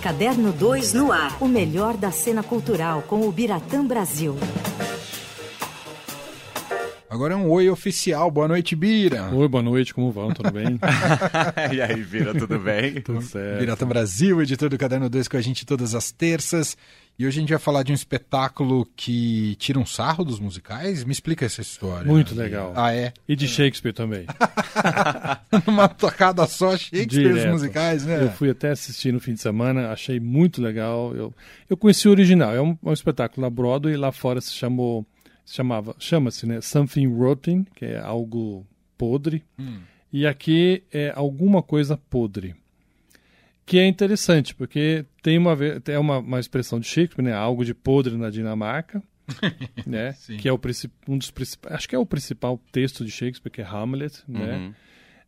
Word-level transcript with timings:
Caderno 0.00 0.50
2 0.50 0.94
no 0.94 1.12
ar. 1.12 1.36
O 1.40 1.46
melhor 1.46 1.94
da 1.94 2.10
cena 2.10 2.42
cultural 2.42 3.02
com 3.02 3.28
o 3.28 3.30
Biratã 3.30 3.84
Brasil. 3.84 4.34
Agora 7.10 7.34
é 7.34 7.36
um 7.36 7.50
oi 7.50 7.68
oficial. 7.68 8.30
Boa 8.30 8.46
noite, 8.46 8.76
Bira. 8.76 9.34
Oi, 9.34 9.48
boa 9.48 9.64
noite, 9.64 9.92
como 9.92 10.12
vão? 10.12 10.32
Tudo 10.32 10.52
bem? 10.52 10.78
e 11.74 11.82
aí, 11.82 12.04
Bira, 12.04 12.32
tudo 12.32 12.56
bem? 12.60 13.00
tudo 13.02 13.20
certo. 13.20 13.58
Biratã 13.58 13.84
Brasil, 13.84 14.40
editor 14.40 14.68
do 14.68 14.78
Caderno 14.78 15.10
2 15.10 15.26
com 15.26 15.36
a 15.36 15.40
gente 15.40 15.66
todas 15.66 15.92
as 15.96 16.12
terças. 16.12 16.76
E 17.18 17.26
hoje 17.26 17.38
a 17.38 17.40
gente 17.40 17.50
vai 17.50 17.58
falar 17.58 17.82
de 17.82 17.90
um 17.90 17.96
espetáculo 17.96 18.86
que 18.94 19.56
tira 19.56 19.80
um 19.80 19.84
sarro 19.84 20.24
dos 20.24 20.38
musicais. 20.38 21.02
Me 21.02 21.10
explica 21.10 21.44
essa 21.44 21.60
história. 21.60 22.06
Muito 22.06 22.32
legal. 22.32 22.72
Ah, 22.76 22.94
é? 22.94 23.12
E 23.28 23.34
de 23.34 23.48
Shakespeare 23.48 23.92
também. 23.92 24.24
Numa 25.66 25.88
tocada 25.88 26.46
só, 26.46 26.76
Shakespeare 26.76 27.32
os 27.32 27.44
musicais, 27.46 28.06
né? 28.06 28.22
Eu 28.22 28.30
fui 28.30 28.50
até 28.50 28.70
assistir 28.70 29.12
no 29.12 29.18
fim 29.18 29.34
de 29.34 29.40
semana, 29.40 29.90
achei 29.90 30.20
muito 30.20 30.62
legal. 30.62 31.12
Eu, 31.16 31.34
eu 31.68 31.76
conheci 31.76 32.06
o 32.06 32.12
original. 32.12 32.54
É 32.54 32.62
um, 32.62 32.78
um 32.80 32.92
espetáculo 32.92 33.44
na 33.44 33.50
Broadway, 33.50 33.96
lá 33.96 34.12
fora 34.12 34.40
se 34.40 34.52
chamou, 34.52 35.04
chamava, 35.54 35.94
chama-se, 35.98 36.46
né? 36.46 36.60
Something 36.60 37.06
Rotten, 37.06 37.66
que 37.74 37.84
é 37.84 37.98
algo 37.98 38.66
podre. 38.96 39.44
Hum. 39.58 39.80
E 40.12 40.26
aqui 40.26 40.82
é 40.92 41.12
alguma 41.14 41.62
coisa 41.62 41.96
podre 41.96 42.54
que 43.70 43.78
é 43.78 43.86
interessante, 43.86 44.52
porque 44.52 45.06
tem 45.22 45.38
uma, 45.38 45.56
é 45.86 45.96
uma, 45.96 46.18
uma 46.18 46.40
expressão 46.40 46.80
de 46.80 46.88
Shakespeare, 46.88 47.24
né? 47.24 47.32
Algo 47.32 47.64
de 47.64 47.72
podre 47.72 48.16
na 48.16 48.28
Dinamarca, 48.28 49.00
né? 49.86 50.12
que 50.40 50.48
é 50.48 50.52
o 50.52 50.60
um 51.06 51.16
dos 51.16 51.30
principais, 51.30 51.76
acho 51.76 51.88
que 51.88 51.94
é 51.94 51.98
o 51.98 52.04
principal 52.04 52.60
texto 52.72 53.04
de 53.04 53.12
Shakespeare, 53.12 53.52
que 53.52 53.60
é 53.60 53.64
Hamlet, 53.64 54.24
né? 54.26 54.56
Uhum. 54.56 54.74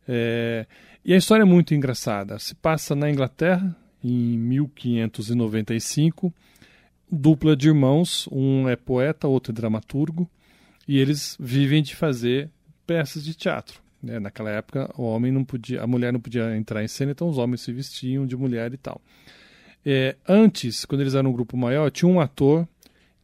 É, 0.09 0.65
e 1.05 1.13
a 1.13 1.17
história 1.17 1.43
é 1.43 1.45
muito 1.45 1.73
engraçada. 1.73 2.37
Se 2.37 2.53
passa 2.53 2.93
na 2.93 3.09
Inglaterra 3.09 3.73
em 4.03 4.37
1595, 4.37 6.33
dupla 7.13 7.55
de 7.55 7.67
irmãos, 7.67 8.27
um 8.31 8.67
é 8.67 8.75
poeta, 8.75 9.27
outro 9.27 9.51
é 9.51 9.55
dramaturgo, 9.55 10.29
e 10.87 10.97
eles 10.99 11.37
vivem 11.39 11.83
de 11.83 11.95
fazer 11.95 12.49
peças 12.85 13.23
de 13.23 13.33
teatro. 13.33 13.81
Né? 14.01 14.19
Naquela 14.19 14.49
época, 14.49 14.91
o 14.97 15.03
homem 15.03 15.31
não 15.31 15.45
podia, 15.45 15.81
a 15.81 15.87
mulher 15.87 16.11
não 16.11 16.19
podia 16.19 16.55
entrar 16.57 16.83
em 16.83 16.87
cena, 16.87 17.11
então 17.11 17.29
os 17.29 17.37
homens 17.37 17.61
se 17.61 17.71
vestiam 17.71 18.25
de 18.25 18.35
mulher 18.35 18.73
e 18.73 18.77
tal. 18.77 19.01
É, 19.85 20.15
antes, 20.27 20.85
quando 20.85 21.01
eles 21.01 21.13
eram 21.13 21.29
um 21.29 21.33
grupo 21.33 21.55
maior, 21.55 21.91
tinha 21.91 22.09
um 22.09 22.19
ator 22.19 22.67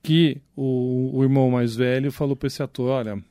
que 0.02 0.42
o, 0.56 1.12
o 1.14 1.24
irmão 1.24 1.50
mais 1.50 1.76
velho 1.76 2.12
falou 2.12 2.36
para 2.36 2.48
esse 2.48 2.62
ator: 2.62 2.90
Olha, 2.90 3.22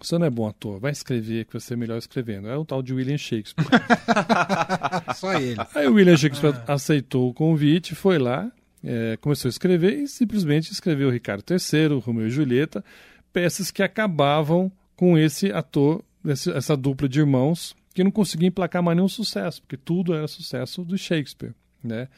você 0.00 0.18
não 0.18 0.26
é 0.26 0.30
bom 0.30 0.46
ator, 0.46 0.80
vai 0.80 0.92
escrever, 0.92 1.46
que 1.46 1.52
você 1.52 1.74
é 1.74 1.76
melhor 1.76 1.98
escrevendo. 1.98 2.48
É 2.48 2.56
o 2.56 2.64
tal 2.64 2.82
de 2.82 2.92
William 2.92 3.16
Shakespeare. 3.16 3.66
Só 5.14 5.34
ele. 5.34 5.56
Aí 5.74 5.86
o 5.86 5.94
William 5.94 6.16
Shakespeare 6.16 6.54
aceitou 6.66 7.30
o 7.30 7.34
convite, 7.34 7.94
foi 7.94 8.18
lá, 8.18 8.50
é, 8.84 9.16
começou 9.16 9.48
a 9.48 9.50
escrever 9.50 9.94
e 9.94 10.06
simplesmente 10.06 10.70
escreveu 10.70 11.10
Ricardo 11.10 11.42
III, 11.48 11.98
Romeu 12.00 12.26
e 12.26 12.30
Julieta, 12.30 12.84
peças 13.32 13.70
que 13.70 13.82
acabavam 13.82 14.70
com 14.94 15.18
esse 15.18 15.50
ator 15.50 16.04
essa 16.26 16.76
dupla 16.76 17.08
de 17.08 17.20
irmãos 17.20 17.76
que 17.94 18.02
não 18.02 18.10
conseguia 18.10 18.48
emplacar 18.48 18.82
mais 18.82 18.96
nenhum 18.96 19.08
sucesso, 19.08 19.62
porque 19.62 19.76
tudo 19.76 20.14
era 20.14 20.26
sucesso 20.26 20.82
do 20.84 20.96
Shakespeare, 20.96 21.54
né? 21.82 22.08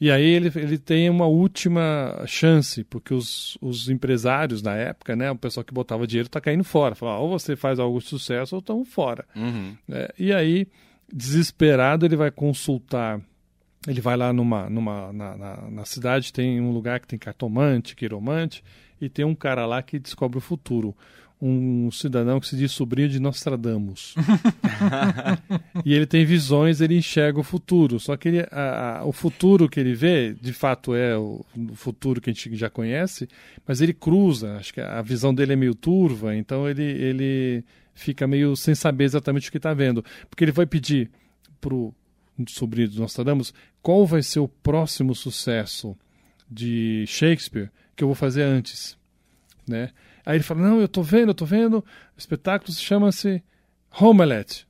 E 0.00 0.10
aí 0.12 0.24
ele, 0.24 0.50
ele 0.54 0.78
tem 0.78 1.10
uma 1.10 1.26
última 1.26 2.22
chance, 2.26 2.84
porque 2.84 3.12
os, 3.12 3.58
os 3.60 3.88
empresários 3.88 4.62
na 4.62 4.74
época, 4.74 5.16
né, 5.16 5.30
o 5.30 5.36
pessoal 5.36 5.64
que 5.64 5.74
botava 5.74 6.06
dinheiro 6.06 6.28
está 6.28 6.40
caindo 6.40 6.62
fora. 6.62 6.94
Falava, 6.94 7.18
ou 7.18 7.28
você 7.28 7.56
faz 7.56 7.80
algo 7.80 7.98
de 7.98 8.06
sucesso 8.06 8.54
ou 8.54 8.60
estamos 8.60 8.88
fora. 8.88 9.24
Uhum. 9.34 9.76
É, 9.90 10.14
e 10.16 10.32
aí, 10.32 10.68
desesperado, 11.12 12.06
ele 12.06 12.14
vai 12.14 12.30
consultar 12.30 13.20
ele 13.86 14.00
vai 14.00 14.16
lá 14.16 14.32
numa, 14.32 14.68
numa 14.68 15.12
na, 15.12 15.36
na, 15.36 15.70
na, 15.70 15.84
cidade, 15.84 16.32
tem 16.32 16.60
um 16.60 16.72
lugar 16.72 17.00
que 17.00 17.06
tem 17.06 17.18
cartomante, 17.18 17.94
quiromante, 17.94 18.62
e 19.00 19.08
tem 19.08 19.24
um 19.24 19.34
cara 19.34 19.64
lá 19.66 19.82
que 19.82 19.98
descobre 19.98 20.38
o 20.38 20.40
futuro 20.40 20.94
um 21.40 21.90
cidadão 21.90 22.40
que 22.40 22.48
se 22.48 22.56
diz 22.56 22.72
sobrinho 22.72 23.08
de 23.08 23.20
Nostradamus. 23.20 24.14
e 25.84 25.94
ele 25.94 26.04
tem 26.04 26.24
visões, 26.24 26.80
ele 26.80 26.96
enxerga 26.96 27.38
o 27.38 27.44
futuro. 27.44 28.00
Só 28.00 28.16
que 28.16 28.28
ele, 28.28 28.40
a, 28.50 28.98
a, 28.98 29.04
o 29.04 29.12
futuro 29.12 29.68
que 29.68 29.78
ele 29.78 29.94
vê, 29.94 30.34
de 30.34 30.52
fato, 30.52 30.94
é 30.94 31.16
o, 31.16 31.44
o, 31.56 31.74
futuro 31.76 32.20
que 32.20 32.28
a 32.28 32.32
gente 32.32 32.56
já 32.56 32.68
conhece, 32.68 33.28
mas 33.66 33.80
ele 33.80 33.92
cruza. 33.92 34.56
Acho 34.56 34.74
que 34.74 34.80
a 34.80 35.00
visão 35.00 35.32
dele 35.32 35.52
é 35.52 35.56
meio 35.56 35.74
turva, 35.74 36.34
então 36.34 36.68
ele, 36.68 36.82
ele 36.82 37.64
fica 37.94 38.26
meio 38.26 38.56
sem 38.56 38.74
saber 38.74 39.04
exatamente 39.04 39.48
o 39.48 39.52
que 39.52 39.58
está 39.58 39.72
vendo. 39.72 40.04
Porque 40.28 40.42
ele 40.42 40.52
vai 40.52 40.66
pedir 40.66 41.08
para 41.60 41.74
de 42.38 43.00
Nostradamus 43.00 43.52
qual 43.82 44.06
vai 44.06 44.22
ser 44.22 44.40
o 44.40 44.48
próximo 44.48 45.14
sucesso 45.14 45.96
de 46.50 47.04
Shakespeare 47.06 47.70
que 47.96 48.04
eu 48.04 48.08
vou 48.08 48.14
fazer 48.14 48.42
antes. 48.42 48.96
Né? 49.66 49.90
Aí 50.24 50.36
ele 50.36 50.44
fala: 50.44 50.60
Não, 50.60 50.80
eu 50.80 50.88
tô 50.88 51.02
vendo, 51.02 51.30
eu 51.30 51.34
tô 51.34 51.44
vendo. 51.44 51.78
O 51.78 52.18
espetáculo 52.18 52.72
chama-se 52.72 53.42
Homelet. 54.00 54.66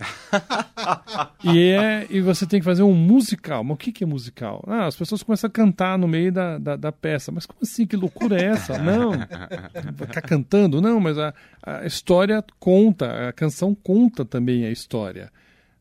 e, 1.44 1.70
é, 1.70 2.06
e 2.10 2.20
você 2.20 2.46
tem 2.46 2.58
que 2.58 2.64
fazer 2.64 2.82
um 2.82 2.94
musical. 2.94 3.62
Mas 3.62 3.74
o 3.74 3.78
que, 3.78 3.92
que 3.92 4.04
é 4.04 4.06
musical? 4.06 4.62
Ah, 4.66 4.86
as 4.86 4.96
pessoas 4.96 5.22
começam 5.22 5.46
a 5.46 5.50
cantar 5.50 5.96
no 5.96 6.08
meio 6.08 6.32
da, 6.32 6.58
da, 6.58 6.76
da 6.76 6.92
peça. 6.92 7.30
Mas 7.30 7.46
como 7.46 7.60
assim? 7.62 7.86
Que 7.86 7.96
loucura 7.96 8.40
é 8.40 8.46
essa? 8.46 8.76
Não. 8.82 9.12
Ficar 9.12 10.22
cantando? 10.22 10.82
Não, 10.82 10.98
mas 10.98 11.16
a, 11.16 11.32
a 11.62 11.86
história 11.86 12.44
conta, 12.58 13.28
a 13.28 13.32
canção 13.32 13.74
conta 13.74 14.24
também 14.24 14.64
a 14.64 14.70
história 14.70 15.30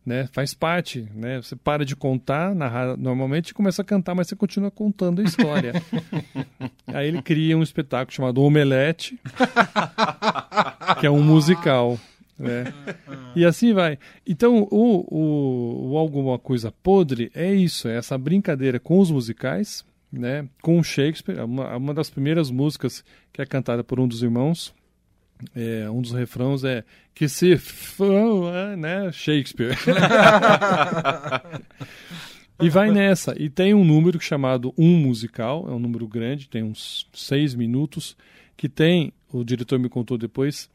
né? 0.06 0.28
Faz 0.34 0.54
parte, 0.54 1.08
né? 1.16 1.42
Você 1.42 1.56
para 1.56 1.86
de 1.86 1.96
contar, 1.96 2.54
narrar 2.54 2.98
normalmente 2.98 3.50
e 3.50 3.54
começa 3.54 3.82
a 3.82 3.86
cantar, 3.86 4.14
mas 4.14 4.28
você 4.28 4.36
continua 4.36 4.70
contando 4.70 5.22
a 5.22 5.24
história. 5.24 5.74
Aí 6.88 7.08
ele 7.08 7.22
cria 7.22 7.58
um 7.58 7.64
espetáculo 7.64 8.14
chamado 8.14 8.42
Omelete, 8.42 9.20
que 11.00 11.08
é 11.08 11.12
um 11.12 11.24
musical. 11.24 11.98
Né? 12.38 12.66
E 13.36 13.46
assim 13.46 13.74
vai. 13.74 13.98
Então, 14.28 14.68
o, 14.70 15.06
o, 15.10 15.92
o 15.92 15.98
Alguma 15.98 16.38
Coisa 16.38 16.72
Podre 16.72 17.32
é 17.34 17.54
isso, 17.54 17.88
é 17.88 17.98
essa 17.98 18.18
brincadeira 18.18 18.80
com 18.80 19.00
os 19.00 19.10
musicais, 19.10 19.86
né? 20.12 20.48
com 20.62 20.84
Shakespeare, 20.84 21.40
uma, 21.44 21.78
uma 21.78 21.94
das 21.94 22.10
primeiras 22.10 22.52
músicas 22.52 23.04
que 23.32 23.42
é 23.42 23.46
cantada 23.46 23.84
por 23.84 24.00
um 24.00 24.08
dos 24.08 24.22
irmãos, 24.22 24.74
é, 25.56 25.90
um 25.90 26.02
dos 26.02 26.12
refrãos 26.12 26.64
é 26.64 26.84
que 27.14 27.28
se 27.28 27.58
fã, 27.58 28.76
né, 28.76 29.12
Shakespeare. 29.12 29.78
e 32.62 32.70
vai 32.70 32.92
nessa. 32.92 33.36
E 33.40 33.50
tem 33.50 33.74
um 33.74 33.84
número 33.84 34.20
chamado 34.20 34.74
Um 34.78 34.98
Musical, 34.98 35.66
é 35.68 35.72
um 35.72 35.80
número 35.80 36.08
grande, 36.08 36.50
tem 36.50 36.64
uns 36.64 37.08
seis 37.14 37.56
minutos, 37.56 38.18
que 38.58 38.68
tem, 38.68 39.14
o 39.32 39.44
diretor 39.44 39.80
me 39.80 39.90
contou 39.90 40.18
depois, 40.18 40.70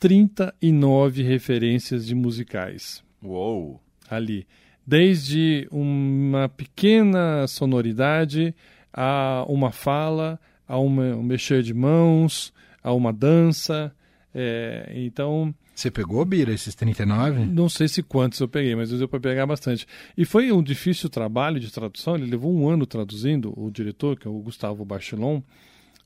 39 0.00 1.22
referências 1.22 2.06
de 2.06 2.14
musicais. 2.14 3.02
Uou! 3.22 3.80
Ali. 4.08 4.46
Desde 4.86 5.66
uma 5.70 6.48
pequena 6.48 7.46
sonoridade 7.48 8.54
a 8.92 9.44
uma 9.48 9.72
fala, 9.72 10.38
a 10.66 10.78
uma, 10.78 11.16
um 11.16 11.22
mexer 11.22 11.62
de 11.62 11.74
mãos, 11.74 12.52
a 12.82 12.92
uma 12.92 13.12
dança. 13.12 13.92
É, 14.38 14.92
então. 14.94 15.54
Você 15.74 15.90
pegou, 15.90 16.22
Bira, 16.26 16.52
esses 16.52 16.74
39? 16.74 17.46
Não 17.46 17.70
sei 17.70 17.88
se 17.88 18.02
quantos 18.02 18.38
eu 18.38 18.46
peguei, 18.46 18.74
mas 18.74 18.90
deu 18.90 19.08
para 19.08 19.18
pegar 19.18 19.46
bastante. 19.46 19.86
E 20.16 20.26
foi 20.26 20.52
um 20.52 20.62
difícil 20.62 21.08
trabalho 21.08 21.58
de 21.58 21.72
tradução, 21.72 22.16
ele 22.16 22.26
levou 22.26 22.54
um 22.54 22.68
ano 22.68 22.84
traduzindo, 22.84 23.52
o 23.58 23.70
diretor, 23.70 24.18
que 24.18 24.28
é 24.28 24.30
o 24.30 24.38
Gustavo 24.38 24.84
Bachelon, 24.84 25.40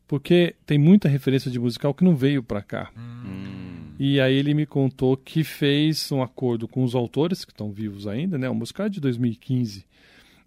porque 0.06 0.54
tem 0.64 0.78
muita 0.78 1.08
referência 1.08 1.50
de 1.50 1.58
musical 1.58 1.92
que 1.92 2.04
não 2.04 2.14
veio 2.14 2.40
para 2.40 2.62
cá. 2.62 2.90
Hum. 2.96 3.94
E 3.98 4.20
aí 4.20 4.34
ele 4.34 4.54
me 4.54 4.64
contou 4.64 5.16
que 5.16 5.42
fez 5.42 6.10
um 6.12 6.22
acordo 6.22 6.68
com 6.68 6.84
os 6.84 6.94
autores, 6.94 7.44
que 7.44 7.52
estão 7.52 7.72
vivos 7.72 8.06
ainda, 8.06 8.38
né? 8.38 8.48
O 8.48 8.54
musical 8.54 8.86
é 8.86 8.88
de 8.88 9.00
2015. 9.00 9.84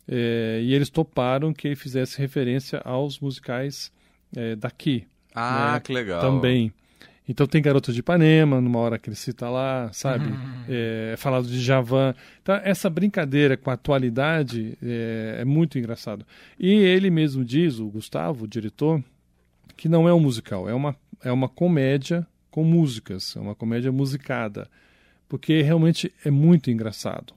É, 0.08 0.62
e 0.64 0.74
eles 0.74 0.90
toparam 0.90 1.54
que 1.54 1.68
ele 1.68 1.76
fizesse 1.76 2.18
referência 2.18 2.82
aos 2.84 3.20
musicais 3.20 3.92
é, 4.36 4.56
daqui. 4.56 5.06
Ah, 5.36 5.74
né? 5.74 5.80
que 5.82 5.94
legal. 5.94 6.22
Também. 6.22 6.74
Então 7.28 7.48
tem 7.48 7.62
Garoto 7.62 7.94
de 7.94 8.02
Ipanema, 8.02 8.60
numa 8.60 8.80
hora 8.80 9.00
que 9.00 9.10
ele 9.10 9.16
cita 9.16 9.50
lá, 9.50 9.90
sabe? 9.94 10.26
Uhum. 10.26 10.64
É, 10.68 11.16
falado 11.18 11.48
de 11.48 11.62
Javan. 11.62 12.14
Então 12.42 12.56
essa 12.64 12.90
brincadeira 12.90 13.56
com 13.56 13.70
a 13.70 13.74
atualidade 13.74 14.78
é, 14.84 15.38
é, 15.40 15.46
muito 15.46 15.80
engraçado. 15.80 16.26
E 16.60 16.70
ele 16.74 17.10
mesmo 17.10 17.46
diz, 17.46 17.80
o 17.80 17.88
Gustavo, 17.88 18.44
o 18.44 18.48
diretor, 18.48 19.02
que 19.78 19.88
não 19.88 20.08
é 20.08 20.14
um 20.14 20.20
musical, 20.20 20.70
é 20.70 20.74
uma, 20.74 20.96
é 21.24 21.32
uma 21.32 21.48
comédia 21.48 22.28
com 22.52 22.64
músicas, 22.64 23.36
é 23.38 23.40
uma 23.40 23.56
comédia 23.56 23.92
musicada, 23.92 24.70
porque 25.30 25.62
realmente 25.62 26.14
é 26.26 26.30
muito 26.30 26.70
engraçado. 26.70 27.34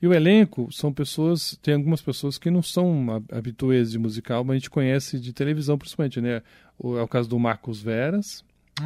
E 0.00 0.06
o 0.06 0.14
elenco 0.14 0.68
são 0.72 0.92
pessoas, 0.92 1.58
tem 1.60 1.74
algumas 1.74 2.00
pessoas 2.00 2.38
que 2.38 2.50
não 2.50 2.62
são 2.62 3.22
habituês 3.30 3.90
de 3.90 3.98
musical, 3.98 4.44
mas 4.44 4.54
a 4.54 4.58
gente 4.58 4.70
conhece 4.70 5.18
de 5.18 5.32
televisão 5.32 5.76
principalmente, 5.76 6.20
né? 6.20 6.36
É 6.36 7.02
o 7.02 7.08
caso 7.08 7.28
do 7.28 7.38
Marcos 7.38 7.82
Veras, 7.82 8.44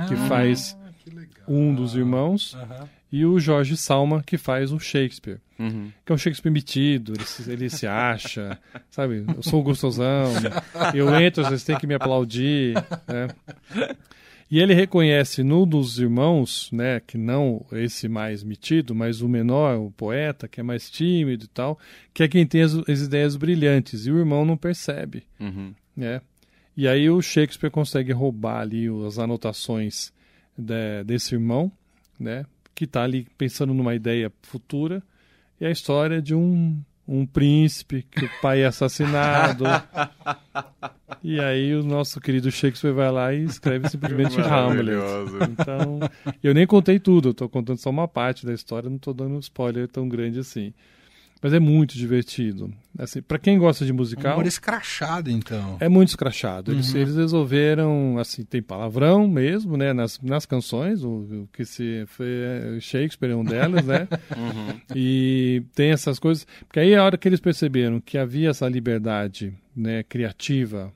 que 0.08 0.14
ah, 0.14 0.26
faz 0.28 0.76
que 1.04 1.12
um 1.48 1.74
dos 1.74 1.94
irmãos, 1.94 2.54
Uhum. 2.54 2.88
e 3.10 3.26
o 3.26 3.38
Jorge 3.40 3.76
Salma, 3.76 4.22
que 4.22 4.38
faz 4.38 4.72
o 4.72 4.78
Shakespeare. 4.78 5.38
Uhum. 5.58 5.90
Que 6.04 6.12
é 6.12 6.14
um 6.14 6.18
Shakespeare 6.18 6.50
metido, 6.52 7.12
ele 7.14 7.24
se, 7.24 7.50
ele 7.50 7.70
se 7.70 7.86
acha, 7.86 8.58
sabe? 8.90 9.24
Eu 9.36 9.42
sou 9.42 9.62
gostosão, 9.62 10.32
eu 10.94 11.14
entro, 11.20 11.44
vocês 11.44 11.62
têm 11.64 11.76
que 11.78 11.86
me 11.86 11.94
aplaudir, 11.94 12.74
né? 13.06 13.28
E 14.50 14.58
ele 14.60 14.74
reconhece 14.74 15.42
no 15.42 15.64
dos 15.64 15.98
irmãos, 15.98 16.68
né, 16.72 17.00
que 17.00 17.16
não 17.16 17.64
esse 17.72 18.06
mais 18.06 18.44
metido, 18.44 18.94
mas 18.94 19.22
o 19.22 19.28
menor, 19.28 19.78
o 19.78 19.90
poeta, 19.90 20.46
que 20.46 20.60
é 20.60 20.62
mais 20.62 20.90
tímido 20.90 21.44
e 21.46 21.48
tal, 21.48 21.78
que 22.12 22.22
é 22.22 22.28
quem 22.28 22.46
tem 22.46 22.60
as, 22.60 22.74
as 22.88 23.00
ideias 23.00 23.34
brilhantes, 23.34 24.04
e 24.06 24.10
o 24.12 24.18
irmão 24.18 24.44
não 24.44 24.56
percebe, 24.56 25.22
Uhum. 25.40 25.72
né? 25.96 26.20
E 26.76 26.88
aí 26.88 27.08
o 27.10 27.20
Shakespeare 27.20 27.70
consegue 27.70 28.12
roubar 28.12 28.60
ali 28.60 28.86
as 29.06 29.18
anotações 29.18 30.12
de- 30.56 31.04
desse 31.04 31.34
irmão, 31.34 31.70
né, 32.18 32.46
que 32.74 32.84
está 32.84 33.02
ali 33.02 33.26
pensando 33.36 33.74
numa 33.74 33.94
ideia 33.94 34.32
futura, 34.42 35.02
e 35.60 35.66
a 35.66 35.70
história 35.70 36.20
de 36.22 36.34
um, 36.34 36.80
um 37.06 37.26
príncipe 37.26 38.02
que 38.10 38.24
o 38.24 38.30
pai 38.40 38.62
é 38.62 38.66
assassinado. 38.66 39.64
e 41.22 41.38
aí 41.40 41.74
o 41.74 41.82
nosso 41.82 42.20
querido 42.20 42.50
Shakespeare 42.50 42.92
vai 42.94 43.10
lá 43.10 43.32
e 43.34 43.44
escreve 43.44 43.88
simplesmente 43.88 44.40
Hamlet. 44.40 44.96
Então, 45.50 46.00
eu 46.42 46.54
nem 46.54 46.66
contei 46.66 46.98
tudo, 46.98 47.28
eu 47.30 47.34
tô 47.34 47.48
contando 47.48 47.78
só 47.78 47.90
uma 47.90 48.08
parte 48.08 48.46
da 48.46 48.52
história, 48.54 48.88
não 48.88 48.98
tô 48.98 49.12
dando 49.12 49.34
um 49.36 49.40
spoiler 49.40 49.86
tão 49.88 50.08
grande 50.08 50.38
assim. 50.40 50.72
Mas 51.42 51.52
é 51.52 51.58
muito 51.58 51.96
divertido. 51.98 52.72
Assim, 52.96 53.20
para 53.20 53.36
quem 53.36 53.58
gosta 53.58 53.84
de 53.84 53.90
Um 53.92 53.96
musical, 53.96 54.34
humor 54.34 54.46
escrachado, 54.46 55.28
então. 55.28 55.76
é 55.80 55.88
muito 55.88 56.10
escrachado. 56.10 56.70
Eles, 56.70 56.94
Uhum. 56.94 57.00
eles 57.00 57.16
resolveram, 57.16 58.16
assim, 58.18 58.44
tem 58.44 58.62
palavrão 58.62 59.26
mesmo, 59.26 59.76
né, 59.76 59.92
nas, 59.92 60.20
nas 60.20 60.46
canções, 60.46 61.02
o, 61.02 61.08
o 61.08 61.48
que 61.52 61.64
se 61.64 62.04
foi 62.06 62.26
Shakespeare 62.80 63.32
é 63.32 63.36
um 63.36 63.42
delas, 63.44 63.84
né? 63.84 64.06
Uhum. 64.36 64.80
E 64.94 65.64
tem 65.74 65.90
essas 65.90 66.18
coisas, 66.20 66.46
porque 66.68 66.78
aí 66.78 66.94
a 66.94 67.02
hora 67.02 67.18
que 67.18 67.28
eles 67.28 67.40
perceberam 67.40 68.00
que 68.00 68.16
havia 68.16 68.50
essa 68.50 68.68
liberdade, 68.68 69.52
né, 69.74 70.02
criativa 70.04 70.92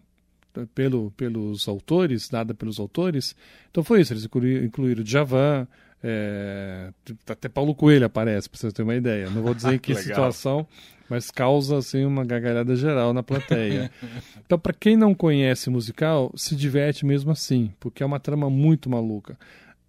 eh, 0.57 0.67
pelo, 0.75 1.11
pelos 1.17 1.67
autores, 1.67 2.29
dada 2.29 2.55
pelos 2.55 2.79
autores, 2.79 3.35
então 3.71 3.83
foi 3.83 4.01
isso, 4.03 4.13
eles 4.13 4.25
incluíram, 4.25 4.65
incluíram 4.65 5.03
Djavan, 5.03 5.67
é, 6.09 6.91
até 7.29 7.49
Paulo 7.49 7.75
Coelho 7.75 8.07
aparece, 8.07 8.49
para 8.49 8.59
vocês 8.61 8.73
terem 8.73 8.89
uma 8.89 8.95
ideia. 8.97 9.29
Não 9.31 9.43
vou 9.43 9.53
dizer 9.55 9.75
em 9.75 9.79
que 9.79 9.95
situação, 9.97 10.67
mas 11.09 11.31
causa 11.31 11.77
assim 11.79 12.05
uma 12.05 12.25
gargalhada 12.25 12.77
geral 12.77 13.13
na 13.13 13.23
plateia. 13.23 13.91
então, 14.47 14.59
para 14.59 14.73
quem 14.73 14.97
não 14.97 15.15
conhece 15.15 15.69
musical, 15.69 16.33
se 16.37 16.55
diverte 16.55 17.05
mesmo 17.05 17.31
assim, 17.33 17.73
porque 17.81 18.03
é 18.03 18.07
uma 18.07 18.21
trama 18.21 18.49
muito 18.49 18.89
maluca. 18.89 19.37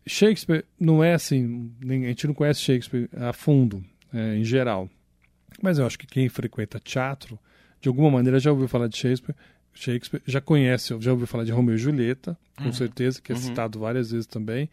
Shakespeare 0.08 0.64
não 0.80 1.04
é 1.04 1.14
assim, 1.14 1.72
nem- 1.80 2.06
a 2.06 2.08
gente 2.10 2.26
não 2.28 2.34
conhece 2.34 2.62
Shakespeare 2.62 3.10
a 3.16 3.34
fundo, 3.34 3.84
é, 4.14 4.36
em 4.38 4.44
geral. 4.44 4.90
Mas 5.62 5.78
eu 5.80 5.86
acho 5.86 6.00
que 6.00 6.08
quem 6.08 6.30
frequenta 6.30 6.80
teatro, 6.80 7.38
de 7.82 7.90
alguma 7.90 8.10
maneira 8.10 8.40
já 8.40 8.52
ouviu 8.52 8.68
falar 8.68 8.88
de 8.88 8.98
Shakespeare, 8.98 9.36
Shakespeare 9.74 10.22
já 10.26 10.42
conhece, 10.42 10.96
já 11.00 11.12
ouviu 11.12 11.28
falar 11.28 11.44
de 11.44 11.52
Romeu 11.52 11.76
e 11.76 11.78
Julieta, 11.78 12.36
com 12.64 12.72
certeza, 12.72 13.22
que 13.22 13.32
é 13.32 13.36
Uhum. 13.36 13.42
citado 13.42 13.80
várias 13.80 14.10
vezes 14.12 14.26
também. 14.26 14.68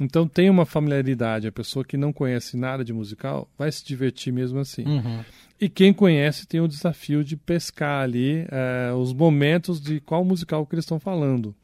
Então 0.00 0.28
tem 0.28 0.50
uma 0.50 0.66
familiaridade. 0.66 1.46
A 1.48 1.52
pessoa 1.52 1.84
que 1.84 1.96
não 1.96 2.12
conhece 2.12 2.56
nada 2.56 2.84
de 2.84 2.92
musical 2.92 3.48
vai 3.58 3.70
se 3.72 3.84
divertir 3.84 4.32
mesmo 4.32 4.58
assim. 4.58 4.84
Uhum. 4.84 5.20
E 5.58 5.68
quem 5.70 5.92
conhece 5.92 6.46
tem 6.46 6.60
o 6.60 6.68
desafio 6.68 7.24
de 7.24 7.34
pescar 7.36 8.02
ali 8.02 8.46
eh, 8.50 8.92
os 8.94 9.14
momentos 9.14 9.80
de 9.80 10.00
qual 10.00 10.22
musical 10.24 10.66
que 10.66 10.74
eles 10.74 10.84
estão 10.84 11.00
falando. 11.00 11.54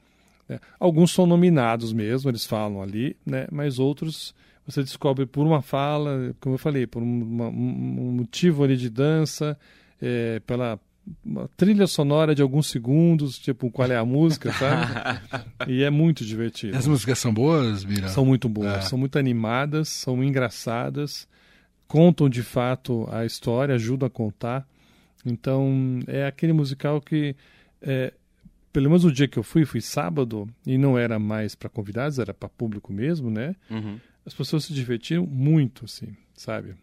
né? 0.49 0.59
Alguns 0.81 1.11
são 1.13 1.27
nominados 1.27 1.93
mesmo, 1.93 2.31
eles 2.31 2.47
falam 2.47 2.81
ali, 2.81 3.15
né? 3.27 3.47
mas 3.53 3.79
outros 3.79 4.35
você 4.67 4.81
descobre 4.83 5.27
por 5.27 5.45
uma 5.47 5.61
fala, 5.61 6.35
como 6.41 6.55
eu 6.55 6.59
falei, 6.59 6.87
por 6.87 7.03
um, 7.03 7.23
uma- 7.23 7.49
um- 7.49 8.13
motivo 8.17 8.63
ali 8.65 8.77
de 8.77 8.89
dança, 8.89 9.59
eh, 10.01 10.41
pela 10.47 10.79
uma 11.25 11.49
trilha 11.57 11.87
sonora 11.87 12.35
de 12.35 12.43
alguns 12.43 12.69
segundos, 12.69 13.39
tipo 13.39 13.71
qual 13.71 13.91
é 13.91 13.97
a 13.97 14.05
música, 14.05 14.53
sabe? 14.53 14.93
e 15.67 15.83
é 15.83 15.91
muito 15.91 16.25
divertido. 16.25 16.77
As 16.77 16.87
músicas 16.87 17.19
são 17.19 17.33
boas, 17.35 17.85
Bira? 17.85 18.09
São 18.09 18.25
muito 18.25 18.49
boas, 18.49 18.77
É. 18.77 18.81
são 18.83 18.99
muito 18.99 19.19
animadas, 19.19 19.89
são 19.89 20.23
engraçadas, 20.23 21.27
contam 21.89 22.29
de 22.29 22.43
fato 22.43 23.09
a 23.11 23.25
história, 23.25 23.75
ajudam 23.75 24.07
a 24.07 24.11
contar. 24.11 24.67
Então, 25.25 26.01
é 26.07 26.27
aquele 26.27 26.53
musical 26.53 27.01
que, 27.01 27.35
é, 27.81 28.13
pelo 28.73 28.87
menos 28.89 29.05
o 29.05 29.13
dia 29.13 29.29
que 29.29 29.39
eu 29.39 29.43
fui, 29.43 29.65
fui 29.65 29.81
sábado, 29.81 30.49
e 30.67 30.77
não 30.79 30.99
era 30.99 31.19
mais 31.19 31.55
para 31.55 31.69
convidados, 31.69 32.19
era 32.19 32.33
para 32.35 32.49
público 32.49 32.93
mesmo, 32.93 33.31
né? 33.31 33.55
Uhum. 33.71 33.99
As 34.25 34.35
pessoas 34.35 34.65
se 34.65 34.73
divertiram 34.73 35.27
muito, 35.27 35.85
assim, 35.85 36.17
sabe? 36.35 36.75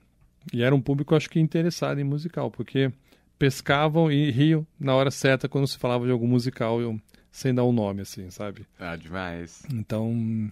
E 0.54 0.62
era 0.62 0.74
um 0.76 0.82
público, 0.82 1.16
acho 1.16 1.30
que, 1.30 1.40
interessado 1.40 2.00
em 2.00 2.04
musical, 2.04 2.50
porque 2.52 2.92
pescavam 3.40 4.12
e 4.12 4.30
riam 4.30 4.68
na 4.80 4.94
hora 4.94 5.10
certa 5.10 5.48
quando 5.48 5.68
se 5.68 5.78
falava 5.78 6.06
de 6.06 6.12
algum 6.12 6.28
musical, 6.28 6.82
eu, 6.82 7.00
sem 7.32 7.54
dar 7.56 7.64
o 7.64 7.72
nome, 7.72 8.02
assim, 8.02 8.30
sabe? 8.30 8.66
Ah, 8.78 8.96
demais. 8.98 9.64
Então, 9.74 10.50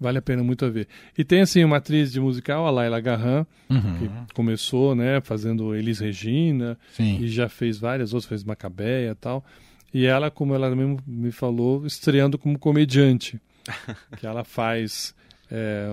vale 0.00 0.18
a 0.18 0.22
pena 0.22 0.42
muito 0.44 0.64
a 0.64 0.70
ver. 0.70 0.86
E 1.16 1.24
tem, 1.24 1.40
assim, 1.40 1.64
uma 1.64 1.78
atriz 1.78 2.12
de 2.12 2.20
musical, 2.20 2.66
a 2.66 2.70
Laila 2.70 3.00
Garran, 3.00 3.44
Uhum. 3.68 3.96
que 4.26 4.34
começou, 4.34 4.94
né, 4.94 5.20
fazendo 5.20 5.74
Elis 5.74 5.98
Regina, 5.98 6.78
Sim. 6.92 7.18
e 7.20 7.28
já 7.28 7.48
fez 7.48 7.78
várias 7.78 8.14
outras, 8.14 8.28
fez 8.28 8.44
Macabeia 8.44 9.10
e 9.10 9.14
tal. 9.16 9.44
E 9.92 10.06
ela, 10.06 10.30
como 10.30 10.54
ela 10.54 10.74
mesmo 10.74 10.98
me 11.06 11.32
falou, 11.32 11.84
estreando 11.86 12.38
como 12.38 12.58
comediante. 12.58 13.40
que 14.18 14.26
ela 14.26 14.44
faz 14.44 15.14
é, 15.50 15.86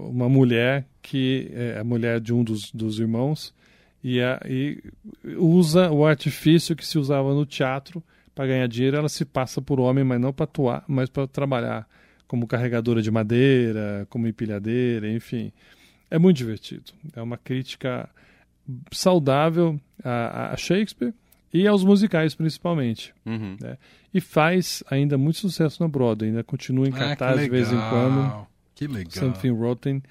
uma 0.00 0.28
mulher 0.28 0.86
que 1.02 1.50
é 1.52 1.78
a 1.80 1.84
mulher 1.84 2.20
de 2.20 2.32
um 2.32 2.44
dos, 2.44 2.70
dos 2.72 2.98
irmãos 3.00 3.52
e, 4.02 4.20
a- 4.20 4.40
e 4.48 4.82
usa 5.36 5.90
o 5.90 6.06
artifício 6.06 6.74
que 6.76 6.86
se 6.86 6.98
usava 6.98 7.34
no 7.34 7.44
teatro 7.46 8.02
para 8.34 8.46
ganhar 8.46 8.66
dinheiro. 8.68 8.96
Ela 8.96 9.08
se 9.08 9.24
passa 9.24 9.60
por 9.60 9.80
homem, 9.80 10.04
mas 10.04 10.20
não 10.20 10.32
para 10.32 10.44
atuar, 10.44 10.84
mas 10.86 11.08
para 11.08 11.26
trabalhar 11.26 11.88
como 12.26 12.46
carregadora 12.46 13.00
de 13.02 13.10
madeira, 13.10 14.06
como 14.10 14.26
empilhadeira, 14.28 15.10
enfim. 15.10 15.50
É 16.10 16.18
muito 16.18 16.36
divertido. 16.36 16.84
É 17.14 17.20
uma 17.22 17.36
crítica 17.36 18.08
saudável 18.90 19.80
a, 20.04 20.52
a 20.52 20.56
Shakespeare 20.56 21.12
e 21.52 21.66
aos 21.66 21.82
musicais 21.84 22.34
principalmente. 22.34 23.14
Uhum. 23.24 23.56
E 24.12 24.20
faz 24.20 24.82
ainda 24.90 25.16
muito 25.18 25.38
sucesso 25.38 25.82
na 25.82 25.88
Broadway, 25.88 26.30
ainda 26.30 26.44
continua 26.44 26.86
em 26.86 26.92
Ah, 26.92 26.98
cartaz 27.16 27.40
de 27.40 27.48
vez 27.48 27.72
em 27.72 27.76
quando. 27.76 28.46
Que 28.74 28.86
legal. 28.86 29.10
Something 29.12 29.50
Rotten 29.52 30.02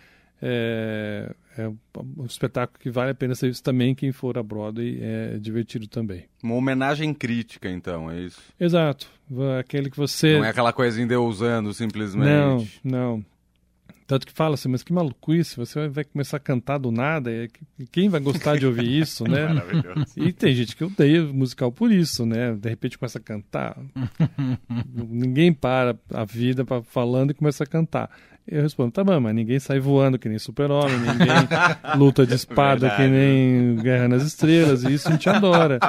é, 0.42 1.34
é 1.57 1.68
um 1.68 2.25
espetáculo 2.25 2.80
que 2.80 2.89
vale 2.89 3.12
a 3.12 3.16
pena 3.16 3.36
ser 3.36 3.48
visto 3.48 3.63
também. 3.63 3.95
Quem 3.95 4.12
for 4.12 4.38
a 4.38 4.44
Broadway 4.44 5.00
é 5.01 5.38
divertido 5.39 5.88
também. 5.88 6.26
Uma 6.44 6.56
homenagem 6.56 7.14
crítica, 7.14 7.69
então, 7.69 8.09
é 8.12 8.19
isso? 8.19 8.42
Exato. 8.59 9.09
Aquele 9.59 9.90
que 9.90 9.97
você. 9.97 10.38
Não 10.38 10.45
é 10.45 10.50
aquela 10.50 10.71
coisa 10.71 11.02
endeusando 11.02 11.73
simplesmente. 11.73 12.80
Não, 12.83 13.16
não. 13.16 13.26
Tanto 14.07 14.26
que 14.26 14.31
fala 14.31 14.54
assim, 14.54 14.69
mas 14.69 14.83
que 14.83 14.94
maluquice, 14.94 15.57
você 15.57 15.90
vai- 15.90 16.06
começar 16.06 16.37
a 16.37 16.40
cantar 16.40 16.78
do 16.78 16.92
nada, 16.92 17.30
e 17.30 17.49
quem 17.92 18.07
vai 18.07 18.21
gostar 18.21 18.57
de 18.57 18.66
ouvir 18.66 18.90
isso, 19.02 19.26
né? 19.26 19.47
E 20.16 20.31
tem 20.31 20.56
gente 20.56 20.78
que 20.78 20.83
odeia 20.85 21.23
musical 21.26 21.71
por 21.73 21.92
isso, 21.92 22.26
né? 22.26 22.54
De 22.54 22.69
repente 22.69 22.97
começa 22.97 23.18
a 23.19 23.21
cantar. 23.21 23.78
ninguém 25.09 25.52
para 25.54 25.95
a 26.14 26.23
vida 26.23 26.64
pra, 26.64 26.81
falando 26.81 27.31
e 27.31 27.33
começa 27.33 27.64
a 27.66 27.68
cantar. 27.68 28.09
Eu 28.47 28.61
respondo, 28.61 28.92
tá 28.92 29.04
bom, 29.04 29.19
mas 29.19 29.35
ninguém 29.35 29.59
sai 29.59 29.78
voando 29.78 30.18
que 30.18 30.30
nem 30.30 30.40
super-homem, 30.40 30.97
ninguém 30.99 31.97
luta 31.97 32.26
de 32.26 32.33
espada 32.33 32.90
que 32.92 32.95
Verdade. 33.04 33.11
nem 33.11 33.76
Guerra 33.76 34.07
nas 34.07 34.23
Estrelas, 34.23 34.83
e 34.85 34.94
isso 34.94 35.09
a 35.09 35.11
gente 35.11 35.30
adora. 35.30 35.80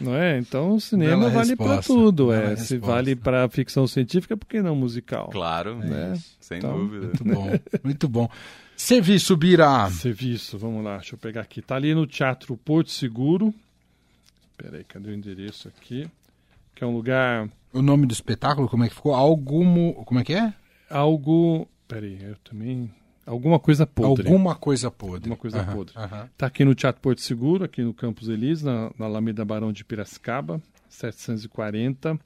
Não 0.00 0.14
é? 0.14 0.38
Então 0.38 0.74
o 0.74 0.80
cinema 0.80 1.16
Bela 1.28 1.30
vale 1.30 1.56
pra 1.56 1.76
resposta, 1.76 1.92
tudo. 1.92 2.32
É. 2.32 2.56
Se 2.56 2.76
vale 2.78 3.16
pra 3.16 3.48
ficção 3.48 3.86
científica, 3.86 4.36
por 4.36 4.46
que 4.46 4.60
não 4.62 4.76
musical? 4.76 5.30
Claro, 5.30 5.76
Né? 5.78 6.20
sem 6.40 6.58
Então, 6.58 6.76
dúvida. 6.78 7.06
Muito 7.06 7.24
bom, 7.24 7.50
muito 7.82 8.08
bom. 8.08 8.28
Serviço, 8.76 9.36
Bira. 9.36 9.90
Serviço, 9.90 10.56
vamos 10.58 10.84
lá, 10.84 10.96
deixa 10.98 11.14
eu 11.14 11.18
pegar 11.18 11.40
aqui. 11.42 11.60
Tá 11.60 11.76
ali 11.76 11.94
no 11.94 12.06
Teatro 12.06 12.56
Porto 12.56 12.90
Seguro. 12.90 13.52
Peraí, 14.56 14.84
cadê 14.84 15.10
o 15.10 15.14
endereço 15.14 15.68
aqui? 15.68 16.08
Que 16.74 16.84
é 16.84 16.86
um 16.86 16.94
lugar 16.94 17.48
O 17.72 17.82
nome 17.82 18.06
do 18.06 18.12
espetáculo, 18.12 18.68
como 18.68 18.84
é 18.84 18.88
que 18.88 18.94
ficou? 18.94 19.14
Algumo... 19.14 20.02
Como 20.06 20.20
é 20.20 20.24
que 20.24 20.34
é? 20.34 20.52
algo. 20.88 21.68
Peraí, 21.86 22.18
eu 22.22 22.36
também. 22.44 22.90
Alguma 23.26 23.58
coisa 23.58 23.86
podre. 23.86 24.26
Alguma 24.26 24.54
coisa 24.54 24.90
podre. 24.90 25.16
Alguma 25.30 25.36
coisa 25.36 25.60
Aham, 25.60 25.74
podre. 25.74 25.94
aham. 25.96 26.28
Tá 26.36 26.46
aqui 26.46 26.64
no 26.64 26.74
Teatro 26.74 27.00
Porto 27.00 27.20
Seguro, 27.20 27.64
aqui 27.64 27.82
no 27.82 27.94
Campos 27.94 28.28
Elísio, 28.28 28.66
na, 28.66 28.90
na 28.98 29.06
Alameda 29.06 29.44
Barão 29.44 29.72
de 29.72 29.84
Piracicaba, 29.84 30.60
740. 30.88 32.18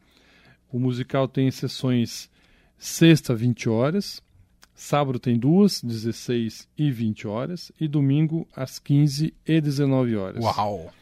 O 0.73 0.79
musical 0.79 1.29
tem 1.29 1.51
sessões 1.51 2.31
sexta, 2.79 3.35
20 3.35 3.69
horas. 3.69 4.23
Sábado 4.75 5.19
tem 5.21 5.39
duas, 5.39 5.81
16 5.83 6.69
e 6.77 6.91
20 6.91 7.29
horas. 7.29 7.71
E 7.81 7.87
domingo, 7.87 8.47
às 8.55 8.79
15 8.79 9.33
e 9.47 9.61
19 9.61 10.17
horas. 10.17 10.43
Uau. 10.43 10.93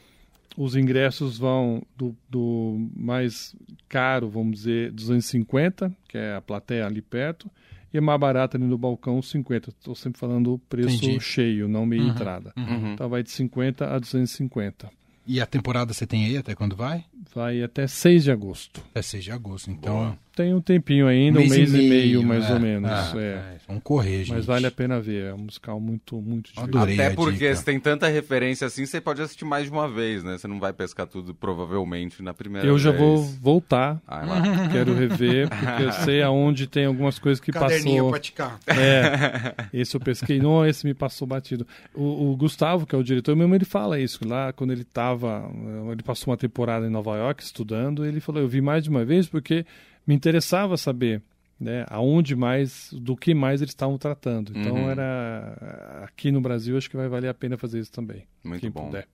Os 0.56 0.76
ingressos 0.76 1.38
vão 1.38 1.82
do, 1.96 2.14
do 2.28 2.88
mais 2.94 3.54
caro, 3.88 4.28
vamos 4.28 4.58
dizer, 4.58 4.92
250, 4.92 5.92
que 6.08 6.18
é 6.18 6.34
a 6.34 6.40
plateia 6.42 6.86
ali 6.86 7.00
perto, 7.00 7.50
e 7.92 7.98
é 7.98 8.00
mais 8.00 8.20
barato 8.20 8.56
ali 8.56 8.66
no 8.66 8.76
balcão 8.76 9.20
50. 9.22 9.70
Estou 9.70 9.94
sempre 9.94 10.18
falando 10.18 10.54
o 10.54 10.58
preço 10.58 10.96
Entendi. 10.96 11.20
cheio, 11.20 11.68
não 11.68 11.86
meia 11.86 12.02
Uhum, 12.02 12.08
entrada. 12.10 12.52
Uhum. 12.56 12.92
Então 12.94 13.08
vai 13.08 13.22
de 13.22 13.30
50 13.30 13.86
a 13.94 13.98
250. 13.98 14.90
E 15.26 15.40
a 15.40 15.46
temporada 15.46 15.92
você 15.94 16.06
tem 16.06 16.24
aí 16.26 16.36
até 16.36 16.54
quando 16.54 16.74
vai? 16.74 17.04
Vai 17.34 17.62
até 17.62 17.86
6 17.86 18.24
de 18.24 18.30
agosto. 18.32 18.82
É 18.94 19.00
6 19.00 19.24
de 19.24 19.30
agosto, 19.30 19.70
então. 19.70 19.94
Boa. 19.94 20.18
Tem 20.34 20.54
um 20.54 20.60
tempinho 20.62 21.06
ainda, 21.06 21.38
um 21.40 21.46
mês, 21.46 21.74
e 21.74 21.76
meio, 21.88 22.22
mais 22.22 22.48
é, 22.48 22.54
ou 22.54 22.60
menos. 22.60 22.90
é, 22.90 23.18
é. 23.18 23.20
é, 23.20 23.56
Vamos 23.68 23.82
correr, 23.82 24.18
gente. 24.24 24.32
Mas 24.32 24.46
vale 24.46 24.66
a 24.66 24.70
pena 24.70 24.98
ver, 25.00 25.26
é 25.26 25.34
um 25.34 25.38
musical 25.38 25.78
muito, 25.78 26.16
muito 26.20 26.50
divertido. 26.50 26.78
Adorei 26.78 26.94
Até 26.94 27.10
porque 27.14 27.38
dica. 27.38 27.56
se 27.56 27.64
tem 27.64 27.78
tanta 27.78 28.08
referência 28.08 28.66
assim, 28.66 28.86
você 28.86 29.00
pode 29.00 29.20
assistir 29.20 29.44
mais 29.44 29.66
de 29.66 29.70
uma 29.70 29.88
vez, 29.88 30.24
né? 30.24 30.38
Você 30.38 30.48
não 30.48 30.58
vai 30.58 30.72
pescar 30.72 31.06
tudo 31.06 31.34
provavelmente 31.34 32.22
na 32.22 32.32
primeira 32.32 32.66
Eu 32.66 32.78
já 32.78 32.90
vez. 32.90 33.02
vou 33.02 33.22
voltar, 33.22 34.00
Ah, 34.06 34.24
lá. 34.24 34.42
quero 34.72 34.94
rever, 34.94 35.48
porque 35.48 35.82
eu 35.82 35.92
sei 35.92 36.22
aonde 36.22 36.66
tem 36.66 36.86
algumas 36.86 37.18
coisas 37.18 37.38
que 37.40 37.52
Caderninho 37.52 38.04
passou. 38.04 38.10
praticar. 38.10 38.58
É, 38.66 39.54
esse 39.72 39.94
eu 39.94 40.00
pesquei, 40.00 40.38
não, 40.38 40.66
esse 40.66 40.86
me 40.86 40.94
passou 40.94 41.26
batido. 41.26 41.66
O, 41.94 42.32
o 42.32 42.36
Gustavo, 42.36 42.86
que 42.86 42.94
é 42.94 42.98
o 42.98 43.04
diretor 43.04 43.36
mesmo, 43.36 43.54
ele 43.54 43.64
fala 43.64 43.98
isso. 44.00 44.26
Lá, 44.26 44.52
quando 44.52 44.72
ele 44.72 44.82
estava, 44.82 45.50
ele 45.90 46.02
passou 46.02 46.30
uma 46.32 46.36
temporada 46.36 46.86
em 46.86 46.90
Nova 46.90 47.16
York 47.16 47.42
estudando, 47.42 48.04
ele 48.04 48.20
falou: 48.20 48.40
Eu 48.40 48.48
vi 48.48 48.60
mais 48.60 48.82
de 48.84 48.90
uma 48.90 49.04
vez 49.04 49.28
porque 49.28 49.64
me 50.06 50.14
interessava 50.14 50.76
saber 50.76 51.22
né, 51.60 51.84
aonde 51.88 52.34
mais, 52.34 52.88
do 52.92 53.16
que 53.16 53.32
mais 53.34 53.60
eles 53.62 53.70
estavam 53.72 53.96
tratando. 53.96 54.52
Então, 54.56 54.74
Uhum. 54.74 54.90
era. 54.90 56.02
Aqui 56.04 56.32
no 56.32 56.40
Brasil, 56.40 56.76
acho 56.76 56.90
que 56.90 56.96
vai 56.96 57.08
valer 57.08 57.28
a 57.28 57.34
pena 57.34 57.56
fazer 57.56 57.78
isso 57.78 57.92
também. 57.92 58.24
Muito 58.42 58.60
quem 58.62 58.70
bom. 58.70 58.86
puder. 58.86 59.06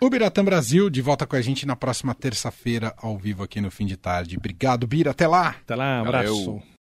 O 0.00 0.10
Biratã 0.10 0.44
Brasil, 0.44 0.90
de 0.90 1.00
volta 1.00 1.24
com 1.24 1.36
a 1.36 1.40
gente 1.40 1.64
na 1.64 1.76
próxima 1.76 2.12
terça-feira, 2.12 2.92
ao 2.96 3.16
vivo 3.16 3.44
aqui 3.44 3.60
no 3.60 3.70
fim 3.70 3.86
de 3.86 3.96
tarde. 3.96 4.36
Obrigado, 4.36 4.84
Bira. 4.88 5.12
Até 5.12 5.28
lá! 5.28 5.50
Até 5.50 5.76
lá, 5.76 6.02
Valeu. 6.02 6.08
abraço. 6.20 6.62